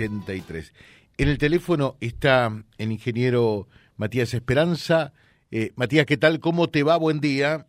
[0.00, 0.72] 83.
[1.16, 3.66] En el teléfono está el ingeniero
[3.96, 5.12] Matías Esperanza.
[5.50, 6.38] Eh, Matías, ¿qué tal?
[6.38, 6.96] ¿Cómo te va?
[6.96, 7.66] Buen día.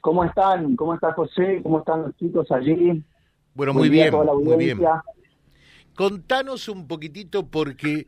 [0.00, 0.74] ¿Cómo están?
[0.74, 1.60] ¿Cómo está José?
[1.62, 3.04] ¿Cómo están los chicos allí?
[3.52, 4.80] Bueno, muy bien, muy bien.
[5.94, 8.06] Contanos un poquitito porque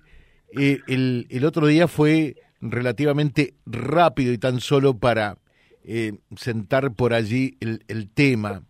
[0.58, 5.36] eh, el, el, otro día fue relativamente rápido y tan solo para
[5.84, 8.62] eh, sentar por allí el, el tema,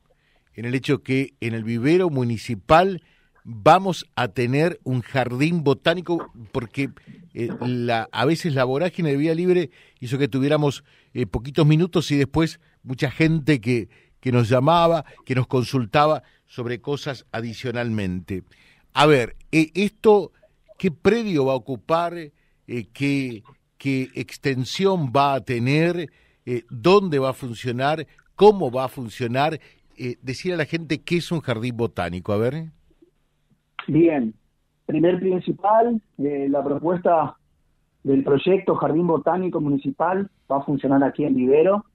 [0.55, 3.00] en el hecho que en el vivero municipal
[3.45, 6.90] vamos a tener un jardín botánico porque
[7.35, 12.11] eh, la, a veces la vorágine de vía libre hizo que tuviéramos eh, poquitos minutos
[12.11, 13.89] y después mucha gente que,
[14.21, 18.43] que nos llamaba, que nos consultaba sobre cosas adicionalmente.
[18.93, 20.32] A ver, eh, esto,
[20.77, 22.32] ¿qué predio va a ocupar?
[22.93, 23.43] qué,
[23.79, 26.11] ¿Qué extensión va a tener?
[26.68, 28.07] ¿Dónde va a funcionar?
[28.35, 29.61] ¿Cómo va a funcionar?
[30.22, 32.70] decir a la gente qué es un jardín botánico, a ver.
[33.89, 34.34] Bien,
[34.84, 37.39] primer principal, eh, la propuesta
[38.03, 41.86] del proyecto Jardín Botánico Municipal va a funcionar aquí en Vivero.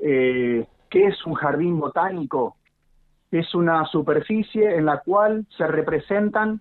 [0.00, 2.56] Eh, ¿Qué es un jardín botánico?
[3.30, 6.60] Es una superficie en la cual se representan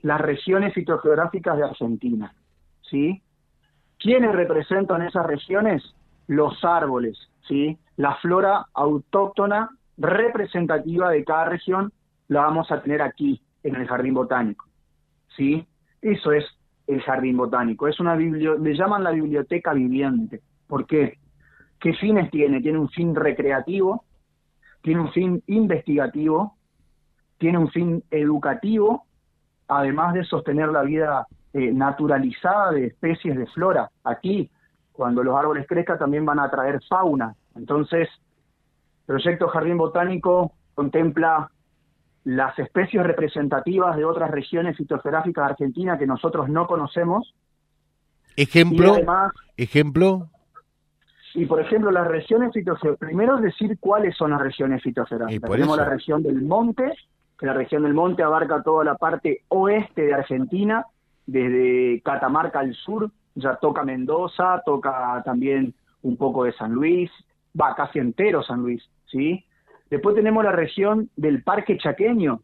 [0.00, 2.34] las regiones fitogeográficas de Argentina.
[2.80, 3.20] ¿sí?
[3.98, 5.82] ¿Quiénes representan esas regiones?
[6.26, 7.76] Los árboles, ¿sí?
[7.98, 11.92] la flora autóctona representativa de cada región
[12.32, 14.66] la vamos a tener aquí, en el jardín botánico.
[15.36, 15.66] ¿Sí?
[16.00, 16.44] Eso es
[16.86, 17.88] el jardín botánico.
[17.88, 20.40] Es una le llaman la biblioteca viviente.
[20.66, 21.18] ¿Por qué?
[21.78, 22.60] ¿Qué fines tiene?
[22.60, 24.04] Tiene un fin recreativo,
[24.82, 26.56] tiene un fin investigativo,
[27.38, 29.04] tiene un fin educativo,
[29.68, 33.90] además de sostener la vida eh, naturalizada de especies de flora.
[34.04, 34.50] Aquí,
[34.92, 37.34] cuando los árboles crezcan, también van a traer fauna.
[37.54, 38.08] Entonces,
[39.00, 41.50] el proyecto Jardín Botánico contempla
[42.24, 47.34] las especies representativas de otras regiones fitogeográficas de Argentina que nosotros no conocemos.
[48.36, 48.96] Ejemplo,
[49.56, 50.28] ejemplo.
[51.34, 55.50] Y por ejemplo, las regiones fitogeográficas, primero decir cuáles son las regiones fitogeográficas.
[55.50, 56.92] Tenemos la región del monte,
[57.38, 60.86] que la región del monte abarca toda la parte oeste de Argentina,
[61.26, 67.10] desde Catamarca al sur, ya toca Mendoza, toca también un poco de San Luis,
[67.58, 69.44] va casi entero San Luis, ¿sí?
[69.92, 72.40] Después tenemos la región del Parque Chaqueño.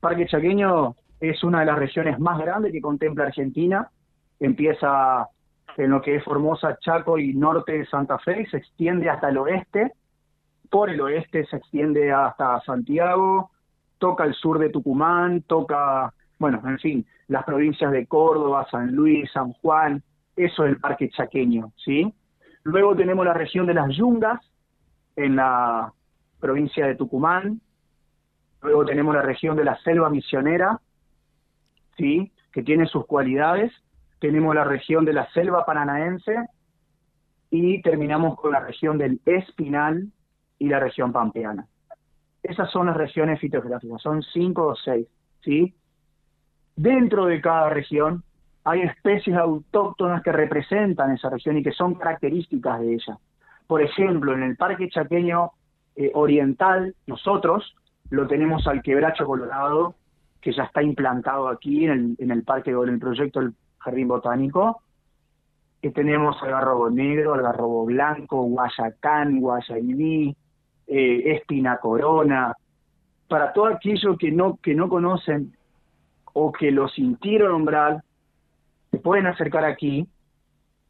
[0.00, 3.90] Parque Chaqueño es una de las regiones más grandes que contempla Argentina.
[4.38, 5.28] Empieza
[5.76, 9.28] en lo que es Formosa, Chaco y norte de Santa Fe y se extiende hasta
[9.28, 9.92] el oeste.
[10.70, 13.50] Por el oeste se extiende hasta Santiago,
[13.98, 19.30] toca el sur de Tucumán, toca, bueno, en fin, las provincias de Córdoba, San Luis,
[19.30, 20.02] San Juan,
[20.36, 22.10] eso es el Parque Chaqueño, ¿sí?
[22.62, 24.40] Luego tenemos la región de las Yungas,
[25.16, 25.92] en la
[26.40, 27.60] provincia de Tucumán.
[28.62, 30.80] Luego tenemos la región de la selva misionera,
[31.96, 32.32] ¿sí?
[32.52, 33.72] que tiene sus cualidades.
[34.18, 36.36] Tenemos la región de la selva paranaense
[37.50, 40.08] y terminamos con la región del Espinal
[40.58, 41.66] y la región pampeana.
[42.42, 45.06] Esas son las regiones fitogeográficas, son cinco o seis.
[45.42, 45.74] ¿sí?
[46.76, 48.22] Dentro de cada región
[48.64, 53.18] hay especies autóctonas que representan esa región y que son características de ella.
[53.66, 55.52] Por ejemplo, en el Parque Chaqueño
[55.96, 57.74] eh, oriental, nosotros
[58.10, 59.94] lo tenemos al quebracho colorado,
[60.40, 64.08] que ya está implantado aquí en el, en el parque, en el proyecto del Jardín
[64.08, 64.82] Botánico.
[65.80, 70.36] Que tenemos algarrobo negro, algarrobo blanco, guayacán, guayaibí,
[70.86, 72.54] eh, espina corona.
[73.28, 75.56] Para todo aquello que no, que no conocen
[76.32, 78.02] o que lo sintieron nombrar,
[78.90, 80.06] se pueden acercar aquí,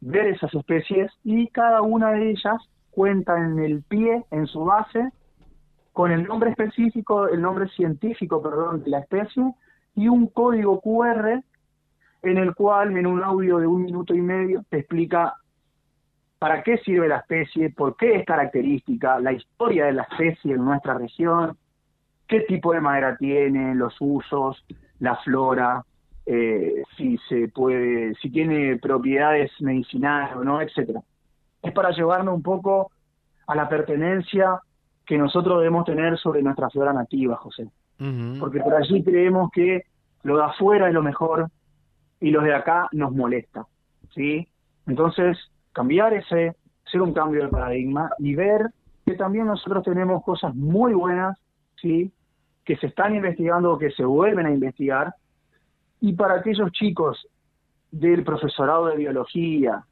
[0.00, 2.56] ver esas especies y cada una de ellas
[2.90, 5.10] cuenta en el pie, en su base,
[5.92, 9.54] con el nombre específico, el nombre científico, perdón, de la especie
[9.94, 11.42] y un código QR
[12.22, 15.34] en el cual en un audio de un minuto y medio te explica
[16.38, 20.64] para qué sirve la especie, por qué es característica, la historia de la especie en
[20.64, 21.56] nuestra región,
[22.26, 24.64] qué tipo de madera tiene, los usos,
[25.00, 25.84] la flora,
[26.24, 31.02] eh, si se puede, si tiene propiedades medicinales o no, etcétera
[31.62, 32.90] es para llevarnos un poco
[33.46, 34.60] a la pertenencia
[35.04, 37.68] que nosotros debemos tener sobre nuestra flora nativa, José.
[38.38, 39.82] Porque por allí creemos que
[40.22, 41.50] lo de afuera es lo mejor
[42.18, 43.66] y los de acá nos molesta,
[44.14, 44.48] ¿sí?
[44.86, 45.36] Entonces,
[45.72, 48.70] cambiar ese, hacer un cambio de paradigma y ver
[49.04, 51.36] que también nosotros tenemos cosas muy buenas,
[51.76, 52.10] ¿sí?
[52.64, 55.14] Que se están investigando o que se vuelven a investigar.
[56.00, 57.26] Y para aquellos chicos
[57.90, 59.84] del profesorado de biología,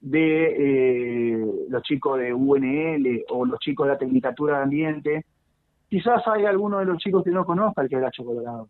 [0.00, 5.24] de eh, los chicos de UNL o los chicos de la Tecnicatura de Ambiente,
[5.88, 8.68] quizás hay alguno de los chicos que no conozca el quebracho colorado.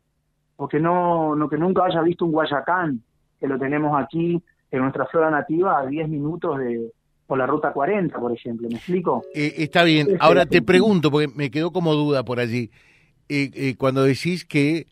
[0.56, 3.00] o que no, no que nunca haya visto un guayacán,
[3.38, 6.92] que lo tenemos aquí en nuestra flora nativa a 10 minutos de
[7.28, 9.22] por la ruta 40, por ejemplo, ¿me explico?
[9.34, 12.70] Eh, está bien, ahora te pregunto, porque me quedó como duda por allí,
[13.28, 14.86] eh, eh, cuando decís que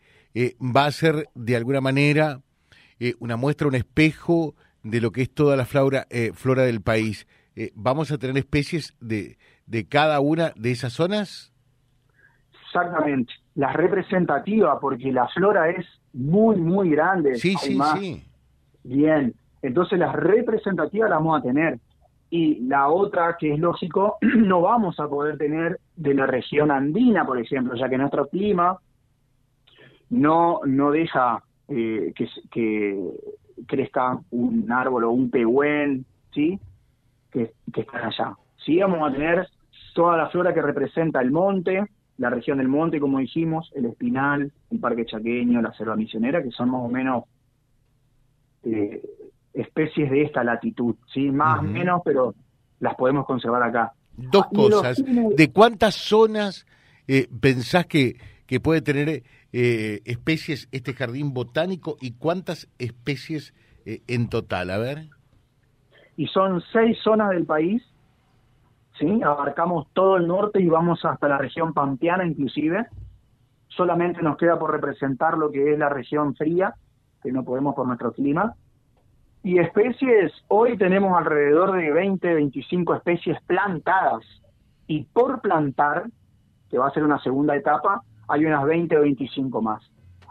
[0.61, 2.41] va a ser de alguna manera
[3.19, 4.53] una muestra, un espejo
[4.89, 7.27] de lo que es toda la flora, flora del país,
[7.75, 11.53] ¿vamos a tener especies de, de cada una de esas zonas?
[12.65, 17.35] Exactamente, la representativa, porque la flora es muy, muy grande.
[17.35, 18.23] Sí, sí, sí.
[18.83, 21.79] Bien, entonces las representativas las vamos a tener.
[22.29, 27.25] Y la otra, que es lógico, no vamos a poder tener de la región andina,
[27.25, 28.77] por ejemplo, ya que nuestro clima
[30.09, 33.11] no, no deja eh, que, que
[33.65, 36.59] crezca un árbol o un pehuen, ¿sí?
[37.31, 38.35] Que, que están allá.
[38.65, 39.47] Sí, vamos a tener
[39.93, 41.83] toda la flora que representa el monte,
[42.17, 46.51] la región del monte, como dijimos, el espinal, el parque chaqueño, la selva misionera, que
[46.51, 47.23] son más o menos
[48.63, 49.01] eh,
[49.53, 51.31] especies de esta latitud, ¿sí?
[51.31, 52.35] Más o menos, pero
[52.79, 53.93] las podemos conservar acá.
[54.15, 55.03] Dos ah, cosas.
[55.35, 56.65] ¿De cuántas zonas
[57.07, 59.23] eh, pensás que, que puede tener
[59.53, 63.53] eh, especies este jardín botánico y cuántas especies
[63.85, 64.71] en total?
[64.71, 65.07] A ver.
[66.17, 67.83] Y son seis zonas del país
[68.99, 69.21] ¿sí?
[69.23, 72.87] Abarcamos todo el norte y vamos hasta la región pampeana inclusive.
[73.67, 76.75] Solamente nos queda por representar lo que es la región fría,
[77.21, 78.55] que no podemos por nuestro clima.
[79.43, 84.23] Y especies, hoy tenemos alrededor de 20, 25 especies plantadas.
[84.87, 86.05] Y por plantar,
[86.69, 89.83] que va a ser una segunda etapa, hay unas 20 o 25 más.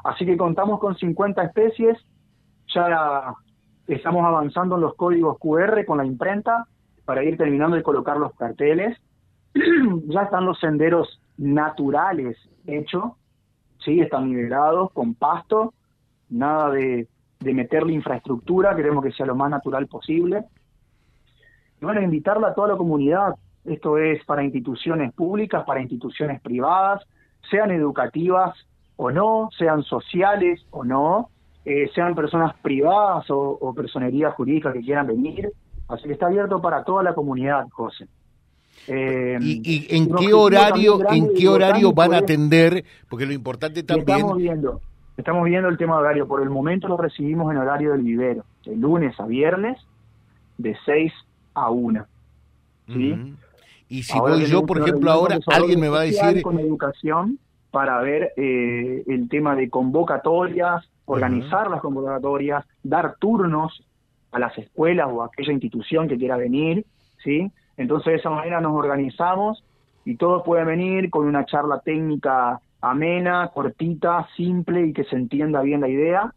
[0.04, 1.98] Así que contamos con 50 especies,
[2.75, 3.34] ya
[3.87, 6.66] estamos avanzando en los códigos QR con la imprenta,
[7.04, 8.98] para ir terminando de colocar los carteles.
[10.06, 13.12] ya están los senderos naturales hechos,
[13.84, 15.72] sí, están nivelados con pasto,
[16.28, 17.08] nada de,
[17.40, 20.44] de meterle infraestructura, queremos que sea lo más natural posible.
[21.81, 23.34] Y bueno, invitarla a toda la comunidad,
[23.64, 27.06] esto es para instituciones públicas, para instituciones privadas,
[27.50, 28.56] sean educativas
[28.96, 31.31] o no, sean sociales o no,
[31.64, 35.52] eh, sean personas privadas o, o personerías jurídicas que quieran venir,
[35.88, 38.08] Así que está abierto para toda la comunidad, José.
[38.88, 42.84] Eh, ¿Y, en qué horario, en qué horario van a atender?
[43.08, 44.19] Porque lo importante también.
[44.19, 44.81] Estamos viendo,
[45.16, 46.28] estamos viendo el tema de horario.
[46.28, 49.78] Por el momento lo recibimos en horario del vivero, de lunes a viernes,
[50.58, 51.12] de 6
[51.54, 52.06] a 1.
[52.88, 53.34] ¿sí?
[53.88, 56.42] Y si voy yo, por ejemplo, ahora alguien me va a decir.
[56.42, 57.38] Con educación
[57.70, 63.84] para ver eh, el tema de convocatorias, organizar las convocatorias, dar turnos
[64.32, 66.86] a las escuelas o a aquella institución que quiera venir,
[67.22, 67.50] ¿sí?
[67.76, 69.62] Entonces de esa manera nos organizamos
[70.04, 75.60] y todos pueden venir con una charla técnica amena, cortita, simple y que se entienda
[75.62, 76.32] bien la idea.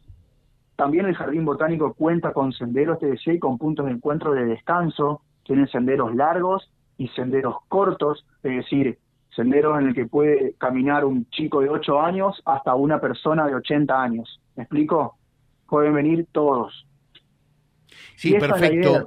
[0.75, 4.45] También el Jardín Botánico cuenta con senderos, te decía, y con puntos de encuentro de
[4.45, 5.21] descanso.
[5.43, 6.69] Tienen senderos largos
[6.99, 8.99] y senderos cortos, es decir,
[9.35, 13.55] senderos en el que puede caminar un chico de 8 años hasta una persona de
[13.55, 14.39] 80 años.
[14.55, 15.17] ¿Me explico?
[15.67, 16.85] Pueden venir todos.
[18.17, 19.05] Sí, perfecto.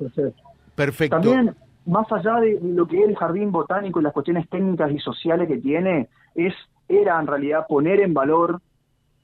[0.74, 1.20] perfecto.
[1.20, 1.54] También,
[1.84, 5.46] más allá de lo que es el jardín botánico y las cuestiones técnicas y sociales
[5.46, 6.54] que tiene, es
[6.88, 8.60] era en realidad poner en valor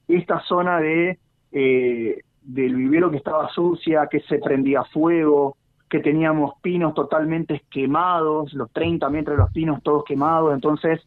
[0.06, 1.18] esta zona de
[1.52, 5.56] eh, del vivero que estaba sucia, que se prendía fuego,
[5.88, 11.00] que teníamos pinos totalmente quemados, los 30 metros de los pinos todos quemados, entonces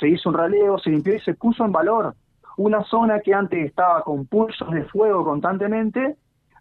[0.00, 2.14] se hizo un raleo, se limpió y se puso en valor.
[2.56, 6.16] Una zona que antes estaba con pulsos de fuego constantemente,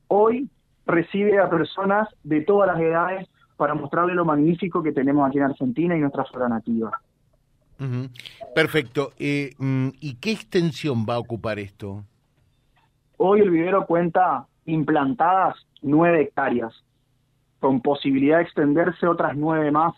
[0.08, 0.50] hoy
[0.86, 5.46] recibe a personas de todas las edades para mostrarle lo magnífico que tenemos aquí en
[5.46, 7.00] Argentina y nuestra flora nativa.
[8.56, 9.12] Perfecto.
[9.20, 12.04] Eh, mm, ¿Y qué extensión va a ocupar esto?
[13.18, 16.74] Hoy el vivero cuenta implantadas nueve hectáreas,
[17.64, 19.96] con posibilidad de extenderse otras nueve más.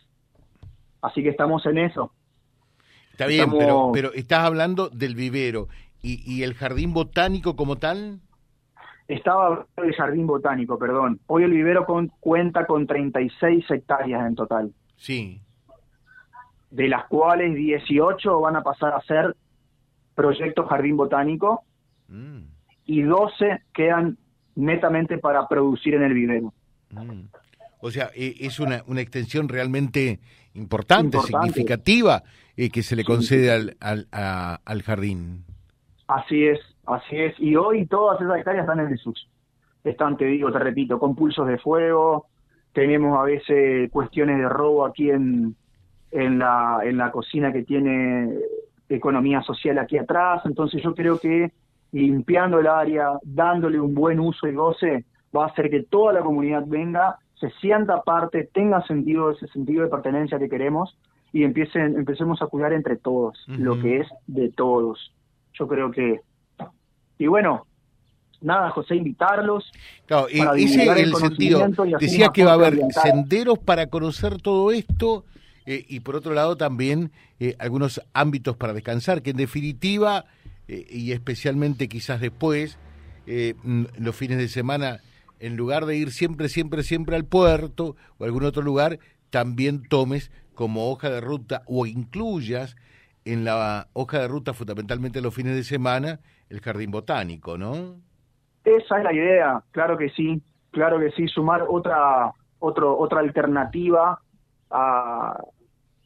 [1.01, 2.11] Así que estamos en eso.
[3.09, 5.67] Está bien, pero, pero estás hablando del vivero.
[6.03, 8.19] ¿Y, ¿Y el jardín botánico como tal?
[9.07, 11.19] Estaba el jardín botánico, perdón.
[11.25, 11.87] Hoy el vivero
[12.19, 14.71] cuenta con 36 hectáreas en total.
[14.97, 15.41] Sí.
[16.69, 19.35] De las cuales 18 van a pasar a ser
[20.13, 21.63] proyectos jardín botánico
[22.09, 22.41] mm.
[22.85, 24.19] y 12 quedan
[24.53, 26.53] netamente para producir en el vivero.
[26.91, 27.21] Mm.
[27.79, 30.19] O sea, e, es una, una extensión realmente
[30.53, 32.23] importante, significativa,
[32.55, 35.43] eh, que se le concede al, al, al jardín.
[36.07, 37.33] Así es, así es.
[37.39, 39.27] Y hoy todas esas hectáreas están en desuso.
[39.83, 42.27] Están, te digo, te repito, con pulsos de fuego.
[42.73, 45.55] Tenemos a veces cuestiones de robo aquí en,
[46.11, 48.33] en, la, en la cocina que tiene
[48.89, 50.41] economía social aquí atrás.
[50.45, 51.51] Entonces yo creo que
[51.91, 55.05] limpiando el área, dándole un buen uso y goce,
[55.35, 59.83] va a hacer que toda la comunidad venga, se sienta parte, tenga sentido, ese sentido
[59.83, 60.97] de pertenencia que queremos
[61.33, 65.13] y empiecen, empecemos a cuidar entre todos, lo que es de todos.
[65.53, 66.21] Yo creo que...
[67.17, 67.65] Y bueno,
[68.41, 69.69] nada, José, invitarlos.
[70.05, 71.67] Claro, y ese el, sentido.
[71.99, 75.25] Decía que va a haber senderos para conocer todo esto
[75.65, 80.25] eh, y por otro lado también eh, algunos ámbitos para descansar, que en definitiva,
[80.67, 82.77] eh, y especialmente quizás después,
[83.97, 84.99] los fines de semana,
[85.39, 88.99] en lugar de ir siempre, siempre, siempre al puerto o algún otro lugar,
[89.29, 92.75] también tomes como hoja de ruta o incluyas
[93.25, 97.95] en la hoja de ruta fundamentalmente los fines de semana el jardín botánico, ¿no?
[98.63, 104.19] Esa es la idea, claro que sí, claro que sí, sumar otra, otro, otra alternativa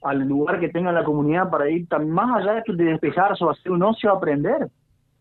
[0.01, 3.71] al lugar que tenga la comunidad para ir tan más allá de despejarse o hacer
[3.71, 4.69] un ocio aprender,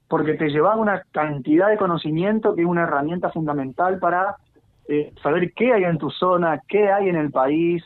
[0.09, 4.37] porque te lleva una cantidad de conocimiento que es una herramienta fundamental para
[4.89, 7.85] eh, saber qué hay en tu zona, qué hay en el país,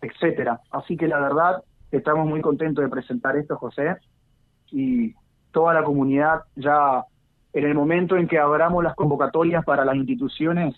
[0.00, 0.60] etcétera.
[0.70, 3.96] Así que la verdad, estamos muy contentos de presentar esto, José,
[4.70, 5.14] y
[5.52, 7.04] toda la comunidad ya
[7.52, 10.74] en el momento en que abramos las convocatorias para las instituciones,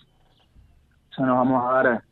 [1.16, 2.02] ya nos vamos a dar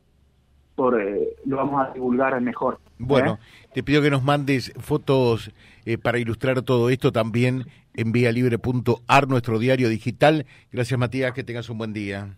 [0.74, 2.78] por, eh, lo vamos a divulgar mejor.
[2.98, 3.68] Bueno, ¿eh?
[3.74, 5.52] te pido que nos mandes fotos
[5.84, 10.46] eh, para ilustrar todo esto también en vialibre.ar, nuestro diario digital.
[10.72, 12.36] Gracias, Matías, que tengas un buen día.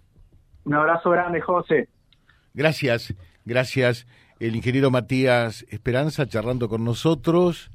[0.65, 1.89] Un abrazo grande, José.
[2.55, 3.15] Gracias,
[3.45, 4.07] gracias.
[4.39, 7.71] El ingeniero Matías Esperanza charlando con nosotros.